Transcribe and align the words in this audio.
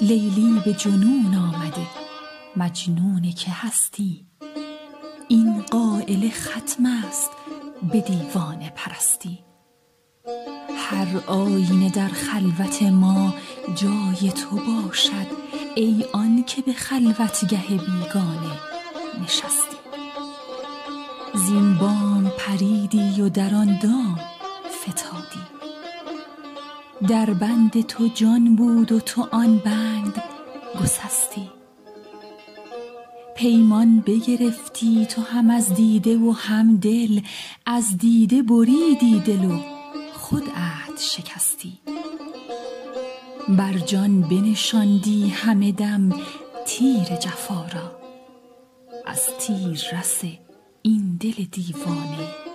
لیلی 0.00 0.62
به 0.64 0.72
جنون 0.72 1.34
آمده 1.34 1.86
مجنون 2.56 3.32
که 3.32 3.50
هستی. 3.50 4.26
این 5.28 5.62
قاعله 5.62 6.30
ختم 6.30 6.86
است 6.86 7.30
به 7.92 8.00
دیوانه 8.00 8.72
پرستی. 8.76 9.38
هر 10.76 11.20
آینه 11.26 11.90
در 11.90 12.08
خلوت 12.08 12.82
ما 12.82 13.34
جای 13.74 14.32
تو 14.32 14.56
باشد 14.56 15.26
ای 15.74 16.04
آن 16.12 16.44
که 16.44 16.62
به 16.62 16.72
خلوتگه 16.72 17.68
بیگانه 17.68 18.60
نشستی. 19.24 19.76
زین 21.34 21.74
بام 21.74 22.32
پریدی 22.38 23.20
و 23.20 23.28
در 23.28 23.54
آن 23.54 23.78
دام 23.82 24.20
فتادی. 24.82 25.55
در 27.02 27.34
بند 27.34 27.86
تو 27.86 28.08
جان 28.14 28.56
بود 28.56 28.92
و 28.92 29.00
تو 29.00 29.28
آن 29.32 29.58
بند 29.58 30.22
گسستی. 30.82 31.50
پیمان 33.36 34.00
بگرفتی 34.00 35.06
تو 35.06 35.22
هم 35.22 35.50
از 35.50 35.74
دیده 35.74 36.16
و 36.18 36.30
هم 36.30 36.76
دل 36.76 37.20
از 37.66 37.98
دیده 37.98 38.42
بریدی 38.42 39.20
دل 39.20 39.44
و 39.44 39.58
خود 40.12 40.44
عهد 40.56 40.98
شکستی. 40.98 41.78
بر 43.48 43.78
جان 43.78 44.20
بنشاندی 44.20 45.28
همه 45.28 45.72
دم 45.72 46.12
تیر 46.66 47.16
جفا 47.16 47.66
را. 47.74 47.96
از 49.06 49.28
تیررس 49.38 50.22
این 50.82 51.16
دل 51.20 51.44
دیوانه 51.52 52.45